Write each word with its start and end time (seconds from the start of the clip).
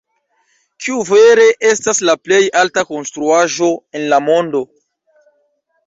Kiu 0.85 1.01
vere 1.09 1.45
estas 1.73 2.01
la 2.11 2.17
plej 2.29 2.41
alta 2.65 2.87
konstruaĵo 2.91 3.73
en 4.01 4.11
la 4.15 4.23
mondo? 4.33 4.67